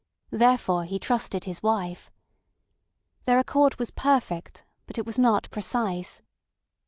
Therefore 0.31 0.85
he 0.85 0.97
trusted 0.97 1.43
his 1.43 1.61
wife. 1.61 2.09
Their 3.25 3.37
accord 3.37 3.77
was 3.77 3.91
perfect, 3.91 4.65
but 4.87 4.97
it 4.97 5.05
was 5.05 5.19
not 5.19 5.47
precise. 5.51 6.23